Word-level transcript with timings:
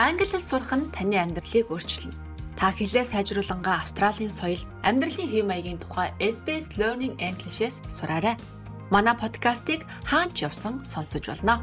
Англи 0.00 0.24
хэл 0.24 0.40
сурах 0.40 0.72
нь 0.72 0.88
таны 0.96 1.20
амьдралыг 1.20 1.68
өөрчилнө. 1.68 2.16
Та 2.56 2.72
хэлээ 2.72 3.04
сайжруулангаа 3.04 3.84
Австралийн 3.84 4.32
соёл, 4.32 4.64
амьдралын 4.80 5.28
хэв 5.28 5.44
маягийн 5.44 5.76
тухай 5.76 6.08
SBS 6.16 6.72
Learning 6.80 7.20
English-с 7.20 7.84
сураарай. 7.84 8.40
Манай 8.88 9.12
подкастыг 9.12 9.84
хаач 10.08 10.40
явсан 10.40 10.80
сонсож 10.88 11.28
болно. 11.28 11.60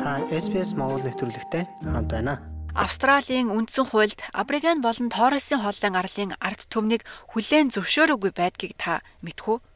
Та 0.00 0.24
SBS 0.32 0.72
Монгол 0.72 1.04
нэвтрүүлэгтэй 1.04 1.68
хамт 1.84 2.08
байна. 2.16 2.40
Австралийн 2.72 3.52
үндсэн 3.52 3.84
хуульд 3.84 4.16
Абориген 4.32 4.80
болон 4.80 5.12
Торресын 5.12 5.60
хооллын 5.60 6.00
арлын 6.00 6.32
ард 6.40 6.64
түмнийг 6.72 7.04
хүлээн 7.28 7.68
зөвшөөрөөгүй 7.76 8.32
байдгийг 8.32 8.72
та 8.80 9.04
мэдхүү? 9.20 9.67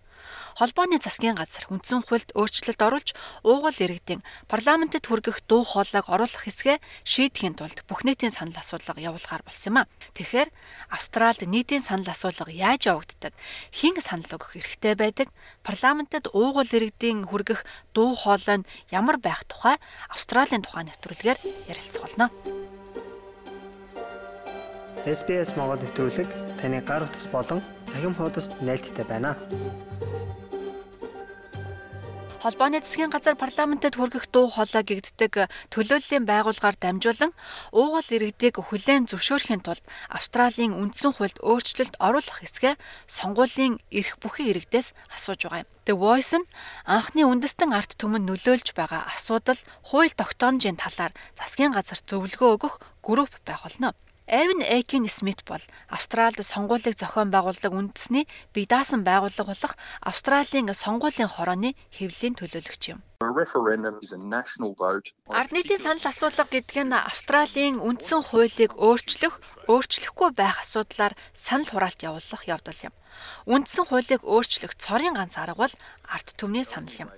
Холбооны 0.58 1.00
засгийн 1.00 1.36
газар 1.38 1.64
үндсэн 1.72 2.04
хуульд 2.04 2.36
өөрчлөлт 2.36 2.80
оруулж 2.82 3.10
уугуул 3.40 3.78
иргэдийн 3.78 4.20
парламентэд 4.52 5.08
хүргэх 5.08 5.40
дуу 5.48 5.64
хоолойг 5.64 6.06
оруулах 6.12 6.44
хэсгээ 6.44 6.78
шийдэхийн 7.08 7.56
тулд 7.56 7.80
бүх 7.88 8.04
нийтийн 8.04 8.34
санал 8.34 8.58
асуулга 8.60 9.00
явуулахаар 9.00 9.42
болсон 9.42 9.68
юм 9.72 9.76
а. 9.80 9.90
Тэгэхээр 10.12 10.48
Австральд 10.92 11.40
нийтийн 11.48 11.80
санал 11.80 12.12
асуулга 12.12 12.52
яаж 12.52 12.92
явагддаг? 12.92 13.32
Хэн 13.72 13.96
санал 14.04 14.28
өгөх 14.36 14.60
эрхтэй 14.60 14.94
байдаг? 14.94 15.28
Парламентэд 15.64 16.28
уугуул 16.36 16.68
иргэдийн 16.68 17.24
хүргэх 17.24 17.64
дуу 17.96 18.12
хоолой 18.12 18.60
нь 18.60 18.68
ямар 18.92 19.16
байх 19.16 19.48
тухай 19.48 19.80
Австралийн 20.12 20.60
тухай 20.60 20.84
нэвтрүүлгээр 20.84 21.38
ярилцах 21.70 22.02
болно. 22.04 22.28
SBS 25.02 25.58
Монгол 25.58 25.82
нэвтрүүлэг 25.82 26.30
таны 26.62 26.78
гар 26.86 27.02
утас 27.02 27.26
болон 27.26 27.58
цахим 27.90 28.14
хуудасд 28.14 28.54
нийлдэхтэй 28.62 29.02
байна. 29.02 29.34
Холбооны 32.42 32.82
засгийн 32.82 33.14
газар 33.14 33.38
парламентэд 33.38 33.94
хүргэх 33.94 34.26
дуу 34.34 34.50
хоолой 34.50 34.82
гэгддэг 34.82 35.46
төлөөллийн 35.70 36.26
байгууллагаар 36.26 36.74
дамжуулан 36.74 37.30
уугуул 37.70 38.08
иргэдийг 38.10 38.58
хүлээн 38.58 39.06
зөвшөөрөхийн 39.06 39.62
тулд 39.62 39.86
Австралийн 40.10 40.74
үндсэн 40.74 41.14
хуульд 41.14 41.38
өөрчлөлт 41.38 41.94
оруулах 42.02 42.42
хэсгээ 42.42 42.74
сонгуулийн 43.06 43.78
эрх 43.94 44.18
бүхий 44.18 44.50
иргэдээс 44.50 44.90
асууж 45.14 45.40
байгаа 45.46 45.62
юм. 45.62 45.70
The 45.86 45.94
Voice 45.94 46.34
нь 46.34 46.50
анхны 46.82 47.22
үндэстэн 47.30 47.70
арт 47.78 47.94
түмэн 47.94 48.26
нөлөөлж 48.26 48.74
байгаа 48.74 49.06
асуудал 49.14 49.60
хууль 49.86 50.10
тогтоомжийн 50.10 50.74
талаар 50.82 51.14
засгийн 51.38 51.70
газар 51.70 52.02
зөвлөгөө 52.02 52.50
өгөх 52.58 52.74
групп 53.06 53.30
байх 53.46 53.62
болно. 53.62 53.94
Эвен 54.32 54.64
Экин 54.64 55.04
Смит 55.08 55.44
бол 55.44 55.60
Австралид 55.92 56.40
сонгуулийг 56.40 56.96
зохион 56.96 57.28
байгуулдаг 57.28 57.68
үндэсний 57.68 58.24
бие 58.56 58.64
даасан 58.64 59.04
байгууллага 59.04 59.52
болох 59.52 59.76
Австралийн 60.00 60.72
сонгуулийн 60.72 61.28
хорооны 61.28 61.76
хэвлэлийн 61.92 62.40
төлөөлөгч 62.40 62.96
юм. 62.96 63.04
Ард 63.20 65.52
нийтийн 65.52 65.84
санал 65.84 66.08
асуулга 66.08 66.48
гэдэг 66.48 66.80
нь 66.80 66.96
Австралийн 66.96 67.76
үндсэн 67.76 68.32
хуулийг 68.32 68.72
өөрчлөх, 68.72 69.36
өөрчлөхгүй 69.68 70.32
байх 70.32 70.64
асуудлаар 70.64 71.12
санал 71.36 71.68
хураалт 71.68 72.00
явуулах 72.00 72.48
явдал 72.48 72.88
юм. 72.88 72.96
Үндсэн 73.44 73.84
хуулийг 73.84 74.24
өөрчлөх 74.24 74.80
цорын 74.80 75.12
ганц 75.12 75.36
арга 75.36 75.60
бол 75.60 75.74
ард 76.08 76.32
түмний 76.40 76.64
санал 76.64 76.96
юм. 76.96 77.12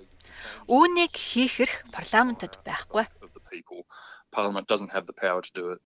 Үүнийг 0.66 1.14
хийх 1.14 1.62
эрх 1.62 1.86
парламентэд 1.94 2.58
байхгүй. 2.66 3.06
Parliament 4.34 4.66
doesn't 4.66 4.90
have 4.90 5.06
the 5.06 5.14
power 5.14 5.38
to 5.38 5.54
do 5.54 5.70
it. 5.70 5.78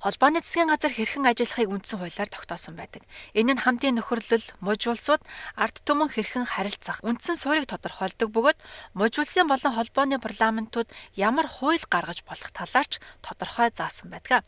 Холбооны 0.00 0.40
засгийн 0.40 0.72
газар 0.72 0.96
хэрхэн 0.96 1.28
ажиллахыг 1.28 1.68
үндсэн 1.68 2.00
хуулиар 2.00 2.30
тогтоосон 2.32 2.72
байдаг. 2.72 3.04
Энэ 3.36 3.52
нь 3.52 3.60
хамтын 3.60 4.00
нөхөрлөл, 4.00 4.46
мужи 4.64 4.88
улсууд 4.88 5.20
ард 5.60 5.76
түмэн 5.84 6.08
хэрхэн 6.08 6.48
харилцах, 6.48 7.04
үндсэн 7.04 7.36
суурийг 7.36 7.68
тодорхойлдог 7.68 8.32
бөгөөд 8.32 8.58
мужи 8.96 9.20
улсын 9.20 9.44
болон 9.44 9.76
холбооны 9.76 10.16
парламентууд 10.16 10.88
ямар 11.20 11.44
хууль 11.44 11.84
гаргаж 11.84 12.24
болох 12.24 12.48
талаарч 12.48 12.96
тодорхой 13.20 13.68
заасан 13.76 14.08
байдаг. 14.08 14.40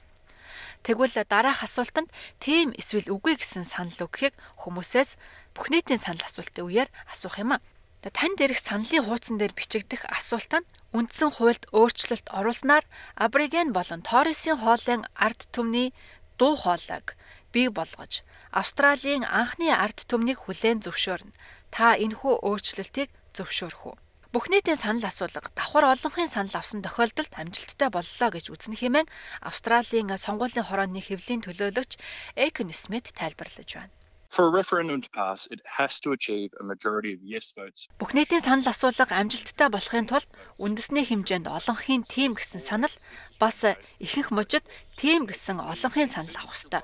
Тэгвэл 0.89 1.21
дараах 1.29 1.61
асуултанд 1.69 2.09
тийм 2.41 2.73
эсвэл 2.73 3.13
үгүй 3.13 3.37
гэсэн 3.37 3.69
санал 3.69 4.09
өгөхийг 4.09 4.33
хүмүүсээс 4.57 5.21
бүх 5.53 5.69
нийтийн 5.69 6.01
санал 6.01 6.25
асуултын 6.25 6.65
үеэр 6.65 6.89
асуух 7.13 7.37
юм 7.37 7.61
а. 7.61 7.63
Танд 8.11 8.43
ирэх 8.43 8.59
саналын 8.59 9.07
хуудсан 9.07 9.39
дээр 9.39 9.55
бичигдэх 9.55 10.03
асуулт 10.11 10.51
нь 10.59 10.69
үндсэн 10.99 11.31
хуульд 11.39 11.71
өөрчлөлт 11.71 12.27
оруулснаар 12.35 12.83
Абориген 13.15 13.71
болон 13.71 14.03
Торресын 14.03 14.59
хоолын 14.59 15.07
ард 15.15 15.47
түмний 15.55 15.95
дуу 16.35 16.59
хоолойг 16.59 17.15
бий 17.55 17.69
болгож 17.71 18.27
Австралийн 18.51 19.23
анхны 19.23 19.71
ард 19.71 19.99
түмнийг 20.11 20.39
хүлээн 20.43 20.83
зөвшөөрнө. 20.83 21.37
Та 21.71 21.95
энэхүү 22.05 22.35
өөрчлөлтийг 22.49 23.11
зөвшөөрөх 23.37 23.83
үү? 23.87 23.97
Бүх 24.33 24.49
нийтийн 24.51 24.81
санал 24.81 25.07
асуулга 25.09 25.49
давхар 25.55 25.85
олонхын 25.93 26.29
санал 26.29 26.57
авсан 26.59 26.81
тохиолдолд 26.83 27.33
амжилттай 27.39 27.89
боллоо 27.93 28.29
гэж 28.33 28.45
үзнэ 28.53 28.77
хэмээн 28.81 29.09
Австралийн 29.49 30.09
сонгуулийн 30.17 30.67
хорооны 30.67 31.01
хэвлийн 31.05 31.45
төлөөлөгч 31.45 31.93
Эйкен 32.37 32.73
Смит 32.73 33.13
тайлбарлаж 33.13 33.71
байна. 33.77 33.95
For 34.33 34.47
a 34.47 34.51
referendum 34.51 35.03
to 35.03 35.11
pass, 35.11 35.47
it 35.51 35.61
has 35.67 36.01
to 36.01 36.13
achieve 36.13 36.55
a 36.59 36.65
majority 36.65 37.13
of 37.13 37.21
yes 37.21 37.53
votes. 37.53 37.85
Бүх 38.01 38.17
нийтийн 38.17 38.41
санал 38.41 38.73
асуулга 38.73 39.13
амжилттай 39.13 39.69
болохын 39.69 40.09
тулд 40.09 40.25
үндэсний 40.57 41.05
хэмжээнд 41.05 41.53
олонхын 41.53 42.09
тим 42.09 42.33
гэсэн 42.33 42.65
санал 42.65 42.95
бас 43.37 43.61
ихэнх 44.01 44.33
мужид 44.33 44.65
тим 45.03 45.27
гэсэн 45.27 45.59
олонхын 45.59 46.07
санал 46.07 46.47
авах 46.47 46.55
ёстой. 46.55 46.83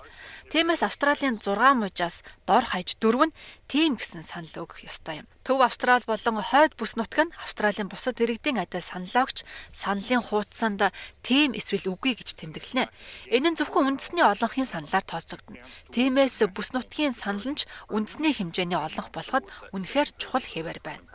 Тиймээс 0.51 0.83
Австралийн 0.83 1.39
6 1.39 1.55
мужаас 1.79 2.27
дор 2.51 2.67
хаяж 2.67 2.99
дөрөв 2.99 3.31
нь 3.31 3.37
тим 3.71 3.95
гэсэн 3.95 4.27
санал 4.27 4.67
өгөх 4.67 4.83
ёстой 4.91 5.23
юм. 5.23 5.27
Төв 5.47 5.63
Австрал 5.63 6.03
болон 6.03 6.43
хойд 6.43 6.75
бүс 6.75 6.99
нутаг 6.99 7.31
нь 7.31 7.37
Австралийн 7.39 7.87
бусад 7.87 8.19
иргэдийн 8.19 8.59
адил 8.59 8.83
саналаа 8.83 9.23
өгч 9.23 9.47
саналын 9.71 10.27
хуудсанд 10.27 10.91
тим 11.23 11.55
эсвэл 11.55 11.95
үгүй 11.95 12.19
гэж 12.19 12.35
тэмдэглэнэ. 12.43 12.91
Энэ 13.39 13.49
нь 13.55 13.59
зөвхөн 13.63 13.87
үндэсний 13.87 14.27
олонхын 14.27 14.67
саналаар 14.67 15.07
тооцогдно. 15.07 15.63
Тиймээс 15.95 16.43
бүс 16.51 16.75
нутгийн 16.75 17.15
санал 17.15 17.47
нь 17.47 17.59
ч 17.63 17.71
үндэсний 17.87 18.35
хэмжээний 18.35 18.83
олонх 18.83 19.15
болоход 19.15 19.47
үнэхээр 19.71 20.11
чухал 20.19 20.43
хэвээр 20.43 20.83
байна. 20.83 21.07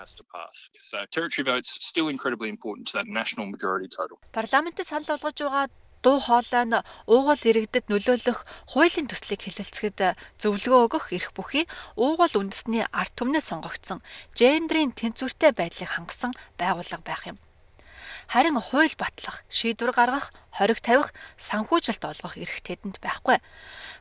Парламентд 4.31 4.88
санал 4.88 5.12
болгож 5.12 5.38
байгаа 5.44 5.68
дуу 6.03 6.19
хоолой 6.19 6.66
нь 6.68 6.84
уугуул 7.08 7.44
иргэдэд 7.50 7.88
нөлөөлөх 7.88 8.40
хуулийн 8.72 9.08
төслийг 9.08 9.41
хэлэлцэхэд 9.47 10.00
зөвлөгөө 10.41 10.81
өгөх 10.86 11.06
эрх 11.16 11.31
бүхий 11.31 11.66
уугуул 11.96 12.36
үндэсний 12.36 12.84
ард 12.91 13.14
түмнээс 13.16 13.47
сонгогдсон 13.50 14.00
гендрийн 14.36 14.91
тэнцвэртэй 14.91 15.52
байдлыг 15.56 15.90
хангасан 15.96 16.31
байгууллага 16.59 17.03
байх 17.08 17.24
юм. 17.31 17.38
Харин 18.28 18.59
хууль 18.59 18.96
батлах, 19.00 19.44
шийдвэр 19.50 19.91
гаргах, 19.96 20.31
хориг 20.52 20.80
тавих, 20.80 21.14
санхүүжилт 21.38 22.03
олгох 22.03 22.35
эрх 22.40 22.62
тэдэнд 22.64 22.97
байхгүй. 23.03 23.38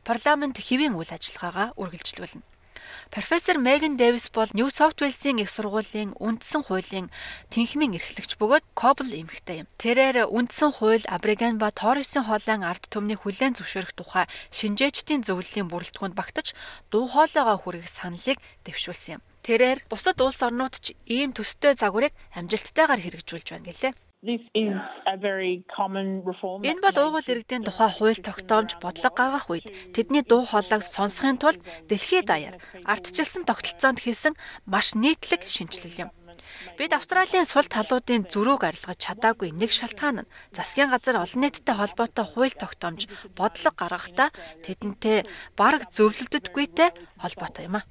Парламент 0.09 0.57
хэвийн 0.59 0.95
үйл 0.95 1.11
ажиллагаагаа 1.11 1.75
үргэлжлүүлнэ. 1.81 2.43
Профессор 3.10 3.59
Меган 3.59 3.97
Дэвис 3.97 4.31
бол 4.32 4.48
New 4.56 4.69
South 4.69 4.98
Wales-ийн 5.00 5.43
их 5.43 5.50
сургуулийн 5.50 6.16
үндсэн 6.16 6.62
хуулийн 6.65 7.10
тэнхимийн 7.53 7.97
эрхлэгч 7.98 8.41
бөгөөд 8.41 8.65
Кобл 8.72 9.10
эмэгтэй 9.10 9.65
юм. 9.65 9.69
Тэрээр 9.76 10.28
үндсэн 10.32 10.70
хууль 10.76 11.04
Абориген 11.06 11.60
ба 11.60 11.69
Торресын 11.71 12.25
хоолойн 12.25 12.65
ард 12.65 12.88
түмний 12.88 13.19
хүлээн 13.21 13.56
зөвшөөрөх 13.59 13.92
тухай 13.92 14.26
шинжээчдийн 14.53 15.26
зөвлөлийн 15.26 15.69
бүрэлдэхүүнд 15.69 16.16
багтаж 16.16 16.56
дуу 16.88 17.09
хоолойгоо 17.10 17.56
хүргэх 17.60 17.91
саналыг 17.91 18.38
дэвшүүлсэн 18.65 19.19
юм. 19.19 19.22
Тэрээр 19.42 19.78
бусад 19.91 20.22
улс 20.22 20.38
орнууд 20.47 20.78
ч 20.78 20.94
ийм 21.10 21.34
төстэй 21.34 21.75
загварыг 21.75 22.15
амжилттайгаар 22.38 23.03
хэрэгжүүлж 23.03 23.48
байна 23.50 23.66
гэлээ. 23.66 23.92
Энэ 24.22 24.38
бол 26.78 26.99
уугуул 27.03 27.27
иргэдийн 27.27 27.66
тухай 27.66 27.91
хууль 27.91 28.22
тогтоомж 28.22 28.78
бодлого 28.78 29.19
гаргах 29.19 29.50
үед 29.50 29.66
тэдний 29.91 30.22
дуу 30.22 30.47
хоолойг 30.47 30.87
сонсохын 30.87 31.43
тулд 31.43 31.59
дэлхийд 31.91 32.31
даяар 32.31 32.62
ардчилсан 32.87 33.43
тогтолцоонд 33.43 33.99
хийсэн 33.99 34.38
маш 34.62 34.94
нийтлэг 34.94 35.43
шинжилэл 35.43 36.06
юм. 36.06 36.10
Бид 36.78 36.94
Австралийн 36.94 37.43
сул 37.50 37.66
талуудын 37.66 38.31
зөрүүг 38.31 38.62
арилгаж 38.62 38.99
чадаагүй 39.03 39.50
нэг 39.50 39.75
шалтгаан 39.75 40.22
нь 40.22 40.31
засгийн 40.54 40.95
газар 40.95 41.19
олон 41.19 41.42
нийттэй 41.42 41.74
холбоотой 41.74 42.27
хууль 42.30 42.54
тогтоомж 42.54 43.10
бодлого 43.34 43.74
гаргахдаа 43.74 44.30
тэдэнтэй 44.63 45.27
бараг 45.59 45.91
зөвлөлддөггүйтэй 45.91 46.95
холбоотой 47.19 47.66
юм 47.66 47.74
а. 47.74 47.83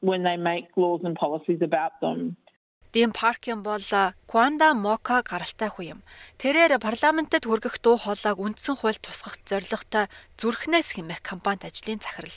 when 0.00 0.22
they 0.22 0.36
make 0.36 0.68
laws 0.76 1.02
and 1.02 1.16
policies 1.16 1.60
about 1.60 1.98
them. 2.00 2.36
Дэм 2.92 3.12
Паркин 3.12 3.60
бол 3.62 3.84
Кванда 4.24 4.72
Мока 4.72 5.20
гаралтай 5.20 5.68
хүн 5.68 5.86
юм. 5.94 6.00
Тэрээр 6.40 6.80
парламентэд 6.80 7.44
хүргэх 7.44 7.84
дуу 7.84 8.00
хоолойг 8.00 8.40
үндсэн 8.40 8.80
хуульд 8.80 9.04
тусгах 9.04 9.36
зорилготой 9.44 10.08
зүрхнээс 10.40 10.96
хэмээх 10.96 11.20
компанид 11.20 11.68
ажлын 11.68 12.00
захирал. 12.00 12.36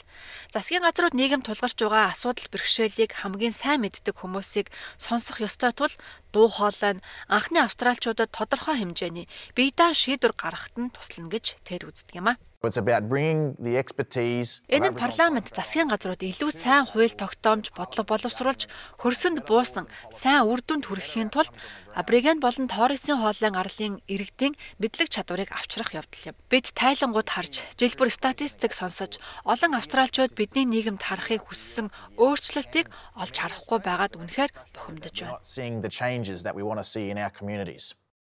Засгийн 0.52 0.84
газрууд 0.84 1.16
нийгэм 1.16 1.40
тулгарч 1.40 1.76
байгаа 1.80 2.12
асуудал 2.12 2.52
бэрхшээлийг 2.52 3.16
хамгийн 3.16 3.56
сайн 3.56 3.80
мэддэг 3.80 4.12
хүмүүсийг 4.12 4.68
сонсох 5.00 5.40
ёстой 5.40 5.72
тул 5.72 5.92
дуу 6.36 6.48
хоолой 6.52 7.00
нь 7.00 7.04
анхны 7.32 7.64
австралчуудад 7.64 8.28
тодорхой 8.36 8.76
хэмжээний 8.76 9.28
бие 9.56 9.72
даан 9.72 9.96
шийдвэр 9.96 10.36
гаргахад 10.36 10.76
нь 10.76 10.92
туслана 10.92 11.32
гэж 11.32 11.64
тэр 11.64 11.88
үздэг 11.88 12.20
юм 12.20 12.28
а. 12.32 12.40
It's 12.64 12.76
about 12.76 13.08
bringing 13.08 13.56
the 13.58 13.74
expertise 13.76 14.62
Энэ 14.70 14.94
нь 14.94 14.94
парламент 14.94 15.50
засгийн 15.50 15.90
газрууд 15.90 16.22
илүү 16.22 16.50
сайн 16.54 16.86
хууль 16.86 17.10
тогтоомж 17.10 17.74
бодлого 17.74 18.06
боловсруулж 18.06 18.70
хөрсөнд 19.02 19.42
буусан 19.42 19.90
сайн 20.14 20.46
үр 20.46 20.62
дүнд 20.62 20.86
хүрэхийн 20.86 21.34
тулд 21.34 21.50
абориген 21.98 22.38
болон 22.38 22.70
Торресын 22.70 23.18
хоолойн 23.18 23.58
арлын 23.58 23.98
иргэдийн 24.06 24.54
мэдлэг 24.78 25.10
чадварыг 25.10 25.50
авчрах 25.50 25.90
явдал 25.90 26.30
юм. 26.30 26.36
Бид 26.46 26.70
тайлангууд 26.70 27.28
харж, 27.34 27.66
жил 27.74 27.94
бүр 27.98 28.14
статистик 28.14 28.78
сонсож, 28.78 29.18
олон 29.42 29.74
австралчууд 29.74 30.32
бидний 30.38 30.62
нийгэмд 30.62 31.02
харахыг 31.02 31.42
хүссэн 31.50 31.90
өөрчлөлтийг 32.14 32.86
олж 33.18 33.34
харахгүй 33.42 33.78
байгаад 33.82 34.14
үнэхээр 34.14 34.54
бухимдаж 34.70 35.16
байна. 35.18 35.42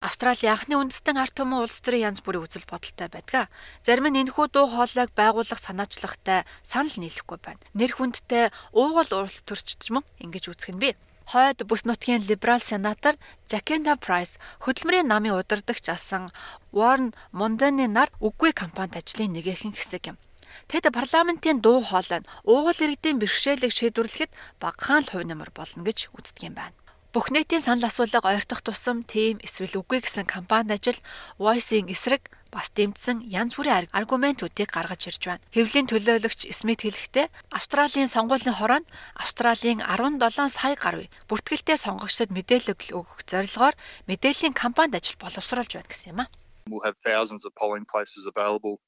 Австралийн 0.00 0.56
анхны 0.56 0.80
үндэстэн 0.80 1.20
арт 1.20 1.36
түмэн 1.36 1.60
улс 1.60 1.84
төрийн 1.84 2.08
янз 2.08 2.24
бүрийн 2.24 2.48
үзэл 2.48 2.64
бодолтой 2.64 3.12
байдаг. 3.12 3.52
Зарим 3.84 4.08
нь 4.08 4.24
энэхүү 4.24 4.48
дуу 4.48 4.64
хоолойг 4.72 5.12
байгуулах 5.12 5.60
санаачлагтай 5.60 6.48
санал 6.64 6.96
нийлэхгүй 6.96 7.36
байна. 7.36 7.60
Нэр 7.76 7.92
хүндтэй 7.92 8.48
уугуул 8.72 9.12
улс 9.12 9.44
төрч 9.44 9.92
мөн 9.92 10.00
ингэж 10.24 10.56
үзэх 10.56 10.72
нь 10.72 10.80
бий. 10.80 10.96
Хойд 11.28 11.68
бүс 11.68 11.84
нутгийн 11.84 12.24
либерал 12.24 12.64
сенатор 12.64 13.20
Жакенда 13.52 14.00
Прайс 14.00 14.40
хөдөлмөрийн 14.64 15.04
намын 15.12 15.36
удирдагч 15.36 15.92
асан 15.92 16.32
Warren 16.72 17.12
Mondani 17.36 17.84
нар 17.84 18.08
үгүй 18.24 18.56
кампанит 18.56 18.96
ажлын 18.96 19.36
нэгэн 19.36 19.76
хэсэг 19.76 20.16
юм. 20.16 20.18
Тэд 20.64 20.88
парламентын 20.96 21.60
дуу 21.60 21.84
хоолой 21.84 22.24
нь 22.24 22.30
уугуул 22.48 22.80
иргэдийн 22.80 23.20
бэрхшээлийг 23.20 23.72
шийдвэрлэхэд 23.76 24.32
багахан 24.64 25.04
л 25.04 25.10
хувь 25.12 25.28
нэмэр 25.28 25.52
болно 25.52 25.84
гэж 25.84 26.08
үздэг 26.16 26.48
юм 26.48 26.56
байна. 26.56 26.79
Бүх 27.10 27.34
нийтийн 27.34 27.58
санал 27.58 27.90
асуулга 27.90 28.22
ойртох 28.22 28.62
тусам 28.62 29.02
тим 29.02 29.42
эсвэл 29.42 29.82
үгүй 29.82 29.98
гэсэн 29.98 30.30
кампани 30.30 30.78
ажил 30.78 30.94
Voice-ийн 31.42 31.90
эсрэг 31.90 32.30
бас 32.54 32.70
дэмжсэн 32.70 33.26
янз 33.26 33.58
бүрийн 33.58 33.90
аргументуудыг 33.90 34.70
гаргаж 34.70 35.10
ирж 35.10 35.22
байна. 35.26 35.42
Хэвлийн 35.50 35.90
төлөөлөгч 35.90 36.54
Смит 36.54 36.86
хэлэхдээ 36.86 37.26
Австралийн 37.50 38.06
сонгуулийн 38.06 38.54
хороонд 38.54 38.86
Австралийн 39.18 39.82
17 39.82 40.54
сая 40.54 40.78
гаруй 40.78 41.10
бүртгэлтэй 41.26 41.82
сонгогчдод 41.82 42.30
мэдээлэл 42.30 42.94
өгөх 42.94 43.26
зорилгоор 43.26 43.74
мэдээллийн 44.06 44.54
кампанит 44.54 45.02
ажил 45.02 45.18
боловсруулж 45.18 45.70
байна 45.74 45.90
гэсэн 45.90 46.14
юм 46.14 46.20
а. 46.22 46.30
We'll 46.70 46.86
have 46.86 46.94
thousands 47.02 47.42
of 47.42 47.50
polling 47.58 47.82
places 47.90 48.22
available. 48.30 48.78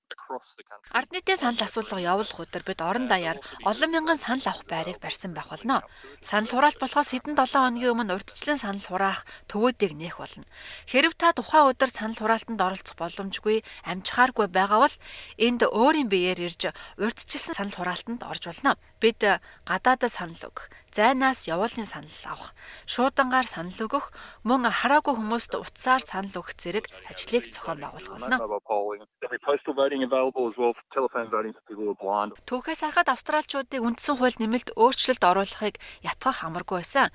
Ард 0.93 1.11
нийтийн 1.13 1.39
санал 1.41 1.63
асуулга 1.63 1.99
явуулах 2.01 2.39
өдөр 2.41 2.63
бид 2.67 2.81
орон 2.81 3.09
даяар 3.09 3.39
олон 3.65 3.91
мянган 3.91 4.19
санал 4.19 4.45
авах 4.47 4.67
байрыг 4.69 4.99
барьсан 5.01 5.33
байх 5.35 5.49
болно. 5.49 5.83
Санал 6.21 6.51
хураалт 6.51 6.79
болохоос 6.81 7.13
хэдэн 7.13 7.37
7 7.37 7.53
хоногийн 7.53 7.93
өмнө 7.93 8.15
урьдчилан 8.17 8.61
санал 8.61 8.87
хураах 8.87 9.25
төвөөдийг 9.49 9.93
нээх 9.97 10.19
болно. 10.21 10.45
Хэрв 10.91 11.15
та 11.17 11.33
тухайн 11.33 11.73
өдөр 11.73 11.91
санал 11.91 12.19
хураалтанд 12.19 12.61
оролцох 12.61 12.97
боломжгүй 12.99 13.65
амжихааргүй 13.89 14.47
байгаа 14.53 14.85
бол 14.85 14.97
энд 15.39 15.63
өөрийн 15.65 16.09
биеэр 16.13 16.41
ирж 16.49 16.73
урьдчилсан 16.99 17.55
санал 17.57 17.77
хураалтанд 17.79 18.23
орж 18.23 18.51
болно. 18.51 18.77
Бид 19.01 19.21
гадаадас 19.65 20.19
санал 20.19 20.39
өгөх, 20.39 20.71
зайнаас 20.93 21.49
явуулын 21.49 21.89
санал 21.89 22.21
авах, 22.29 22.55
шуудангаар 22.87 23.47
санал 23.49 23.75
өгөх, 23.75 24.13
мөн 24.45 24.69
хараагүй 24.69 25.17
хүмүүст 25.17 25.57
утсаар 25.57 26.03
санал 26.05 26.43
өгөх 26.43 26.55
зэрэг 26.61 26.87
ажлыг 27.11 27.49
зохион 27.51 27.81
байгуулах 27.81 28.13
болно. 28.21 28.39
Available 30.03 30.49
as 30.51 30.57
well 30.59 30.75
for 30.75 30.85
telephone 30.91 31.29
voting 31.31 31.53
for 31.53 31.63
people 31.69 31.85
who 31.85 31.95
are 31.95 32.03
blind. 32.03 32.33
Түүхээс 32.51 32.83
харахад 32.83 33.09
австралчуудыг 33.15 33.81
үндсэн 33.81 34.19
хууль 34.19 34.39
нэмэлт 34.43 34.75
өөрчлөлт 34.75 35.23
оруулахыг 35.23 35.79
ятгах 36.03 36.43
амаргүй 36.43 36.83
байсан. 36.83 37.15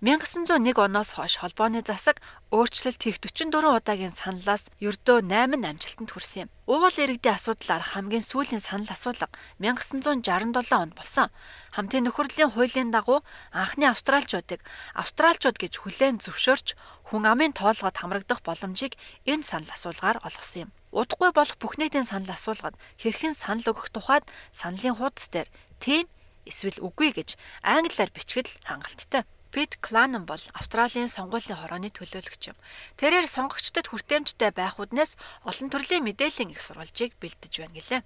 1901 0.00 0.78
оноос 0.78 1.18
хойш 1.18 1.42
холбооны 1.42 1.82
засаг 1.82 2.22
өөрчлөлт 2.54 3.00
хийх 3.02 3.18
44 3.18 3.82
удаагийн 3.82 4.14
саналаас 4.14 4.70
ердөө 4.78 5.26
8 5.26 5.66
амжилтанд 5.66 6.10
хүрсэн 6.14 6.40
юм. 6.46 6.48
Уугуул 6.68 6.96
иргэдийн 7.00 7.36
асуудлаар 7.40 7.82
хамгийн 7.82 8.22
сүүлийн 8.22 8.62
санал 8.62 8.92
асуулга 8.92 9.32
1967 9.58 10.76
онд 10.76 10.94
болсон. 10.94 11.28
Хамтын 11.74 12.06
нөхөрлөлийн 12.06 12.52
хуулийн 12.52 12.90
дагуу 12.92 13.24
анхны 13.56 13.88
австралчуудыг 13.88 14.60
австралчууд 14.94 15.56
гэж 15.58 15.72
хүлээн 15.80 16.20
зөвшөөрч 16.22 16.76
хүн 17.08 17.24
амын 17.24 17.56
тоолгод 17.56 17.96
хамрагдах 17.98 18.44
боломжийг 18.44 19.00
энэ 19.24 19.48
санал 19.48 19.72
асуулгаар 19.72 20.20
олгосон 20.22 20.68
юм. 20.68 20.70
Удахгүй 20.92 21.30
болох 21.36 21.56
бүх 21.60 21.76
нийтийн 21.76 22.08
санал 22.08 22.32
асуулгад 22.32 22.74
хэрхэн 22.96 23.34
санал 23.36 23.76
өгөх 23.76 23.92
тухайд 23.92 24.24
саналын 24.56 24.96
хуудас 24.96 25.28
дээр 25.28 25.48
тийм 25.82 26.08
эсвэл 26.48 26.80
үгүй 26.80 27.12
гэж 27.12 27.36
англиар 27.60 28.08
бичгэл 28.08 28.48
хангалттай. 28.64 29.28
Пит 29.48 29.80
Кланан 29.80 30.28
бол 30.28 30.40
Австралийн 30.52 31.08
сонгуулийн 31.08 31.56
хорооны 31.56 31.88
төлөөлөгч 31.88 32.52
юм. 32.52 32.56
Тэрээр 33.00 33.24
сонгогчдод 33.24 33.88
хүртээмжтэй 33.88 34.52
байх 34.52 34.76
үднээс 34.76 35.16
олон 35.48 35.68
төрлийн 35.72 36.04
мэдээллийн 36.04 36.52
их 36.52 36.60
сурвалжийг 36.60 37.16
бэлдэж 37.16 37.52
байна 37.56 37.76
гэлээ. 37.80 38.00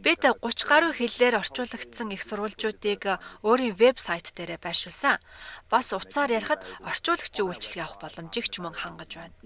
Бид 0.00 0.24
30 0.24 0.64
гаруй 0.64 0.92
хэллээр 0.96 1.44
орчуулагдсан 1.44 2.08
их 2.16 2.24
сурвалжуудыг 2.24 3.20
өөрийн 3.44 3.76
вебсайт 3.76 4.32
дээрээ 4.32 4.64
байршуулсан. 4.64 5.20
Бас 5.68 5.92
утсаар 5.92 6.32
ярихад 6.32 6.64
орчуулагчийн 6.80 7.44
үйлчлэг 7.44 7.84
авах 7.84 8.00
боломжийг 8.00 8.48
ч 8.48 8.64
мөн 8.64 8.72
хангаж 8.72 9.12
байна. 9.12 9.36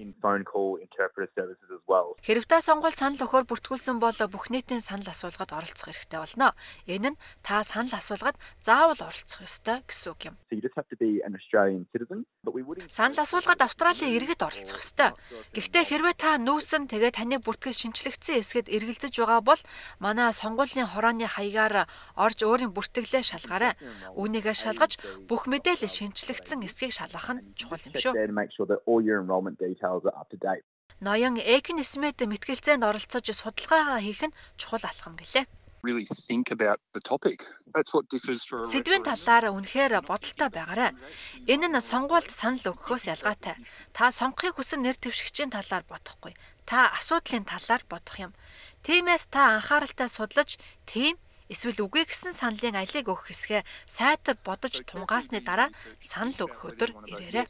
та 2.47 2.63
сонгуул 2.63 2.95
санал 2.95 3.19
өгөхөөр 3.19 3.47
бүртгүүлсэн 3.51 3.99
бол 3.99 4.15
бүх 4.31 4.47
нийтийн 4.53 4.85
санал 4.85 5.11
асуулгад 5.11 5.51
оролцох 5.51 5.91
хэрэгтэй 5.91 6.21
болно. 6.21 6.53
Энэ 6.87 7.17
нь 7.17 7.21
та 7.43 7.65
санал 7.65 7.99
асуулгад 7.99 8.37
заавал 8.63 9.01
оролцох 9.01 9.43
ёстой 9.43 9.81
гэсэн 9.89 10.13
үг 10.13 10.21
юм. 10.29 10.35
Санал 12.93 13.25
асуулгад 13.25 13.65
Австралийн 13.65 14.13
иргэд 14.15 14.45
оролцох 14.45 14.85
ёстой. 14.85 15.17
Гэхдээ 15.57 15.85
хэрвээ 15.89 16.15
та 16.21 16.37
нүүсэн 16.37 16.87
тэгээ 16.93 17.17
таны 17.17 17.41
бүртгэл 17.41 17.75
шинчлэгдсэн 17.75 18.39
хэсгэд 18.45 18.69
эргэлзэж 18.69 19.15
байгаа 19.19 19.41
бол 19.41 19.61
манай 19.99 20.31
сонгуулийн 20.37 20.93
хорооны 20.93 21.27
хаягаар 21.27 21.89
орж 22.15 22.39
өөрийн 22.45 22.77
бүртгэлээ 22.77 23.25
шалгаарай. 23.25 23.73
Үүнийгээ 24.15 24.57
шалгаж 24.57 25.01
бүх 25.25 25.49
мэдээлэл 25.49 25.89
шинчлэгдсэн 25.89 26.63
хэсгийг 26.63 26.93
шалгах 26.93 27.41
нь 27.41 27.43
чухал 27.57 27.83
юм 27.89 27.95
шүү. 27.97 28.13
Ноён 31.01 31.39
Экен 31.39 31.79
Смит 31.87 32.19
мэтгэлцээнд 32.19 32.83
оролцож 32.83 33.23
судалгаагаа 33.31 34.03
хийх 34.03 34.23
нь 34.27 34.37
чухал 34.59 34.83
алхам 34.83 35.15
гэлээ. 35.15 35.47
Really 35.83 36.07
think 36.27 36.51
about 36.51 36.81
the 36.93 37.01
topic. 37.01 37.45
That's 37.75 37.95
what 37.95 38.09
differs 38.09 38.43
for 38.43 38.63
a 38.63 38.67
Сэдвийн 38.67 39.07
талаар 39.07 39.55
үнэхээр 39.55 40.03
бодолтой 40.03 40.51
байгаарай. 40.51 40.91
Энэ 41.47 41.71
нь 41.71 41.79
сонгуульд 41.79 42.35
санал 42.35 42.75
өгөхөөс 42.75 43.07
ялгаатай. 43.15 43.55
Та 43.95 44.11
сонгохыг 44.11 44.59
хүсэн 44.59 44.83
нэр 44.83 44.99
дэвшигчийн 44.99 45.55
талаар 45.55 45.87
бодохгүй. 45.87 46.35
Та 46.67 46.91
асуудлын 46.99 47.47
талаар 47.47 47.87
бодох 47.87 48.17
юм. 48.19 48.33
Тиймээс 48.83 49.31
та 49.31 49.55
анхааралтай 49.63 50.09
судлаж, 50.11 50.59
тийм 50.83 51.15
эсвэл 51.49 51.81
үгүй 51.85 52.05
гэсэн 52.05 52.33
саналын 52.37 52.77
алийг 52.77 53.09
өгөх 53.09 53.33
хэсгээ 53.33 53.63
сайтар 53.89 54.37
бодож 54.45 54.85
тунгаасны 54.85 55.41
дараа 55.41 55.73
санал 56.05 56.37
өгөх 56.45 56.63
өдөр 56.77 56.91
ирээрэй. 57.09 57.49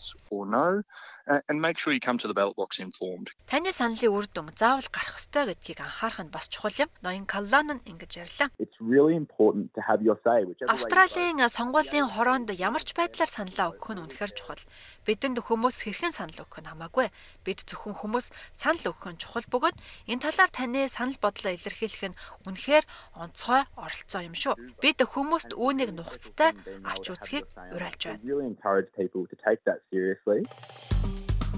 Informed. 2.78 3.28
Таны 3.50 3.70
саналын 3.74 4.14
үр 4.14 4.26
дүн 4.30 4.54
заавал 4.54 4.88
гарах 4.94 5.18
ёстой 5.18 5.50
гэдгийг 5.50 5.80
анхаарах 5.82 6.22
нь 6.24 6.32
бас 6.32 6.46
чухал 6.48 6.74
юм. 6.78 6.90
Ноён 7.02 7.26
Каллан 7.26 7.82
нь 7.82 7.86
ингэж 7.90 8.12
ярьлаа. 8.22 8.48
Really 8.88 9.16
important 9.16 9.74
to 9.74 9.80
have 9.82 10.00
your 10.00 10.16
say, 10.24 10.44
whichever. 10.48 10.72
Австралийн 10.72 11.44
сонгуулийн 11.44 12.08
хороонд 12.08 12.48
ямар 12.56 12.80
ч 12.80 12.96
байдлаар 12.96 13.28
саналаа 13.28 13.76
өгөх 13.76 13.92
нь 13.92 14.00
үнэхээр 14.00 14.32
чухал. 14.32 14.64
Бидэнд 15.04 15.44
хүмүүс 15.44 15.84
хэрхэн 15.84 16.16
санал 16.16 16.40
өгөх 16.40 16.64
нь 16.64 16.70
хамаагүй. 16.72 17.12
Бид 17.44 17.68
зөвхөн 17.68 18.00
хүмүүс 18.00 18.32
санал 18.56 18.88
өгөх 18.88 19.12
нь 19.12 19.20
чухал 19.20 19.44
бөгөөд 19.52 19.76
энэ 20.08 20.24
талаар 20.24 20.48
таны 20.48 20.88
санал 20.88 21.20
бодлоо 21.20 21.52
илэрхийлэх 21.52 22.16
нь 22.16 22.18
үнэхээр 22.48 22.84
онцгой 23.12 23.68
оролцоо 23.76 24.24
юм 24.24 24.32
шүү. 24.32 24.56
Бид 24.80 25.04
хүмүүст 25.04 25.52
үүнийг 25.52 25.92
нухацтай 25.92 26.56
авч 26.80 27.12
үзхийг 27.12 27.44
уриалж 27.76 28.00
байна. 28.08 28.24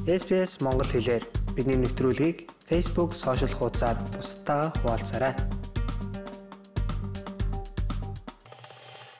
SPS 0.06 0.64
Монгол 0.64 0.88
хэлээр 0.88 1.22
бидний 1.54 1.78
нэвтрүүлгийг 1.78 2.50
Facebook 2.66 3.12
сошиал 3.12 3.52
хуудасаар 3.54 3.98
бусдаа 4.16 4.72
хуваалцаарай. 4.80 5.69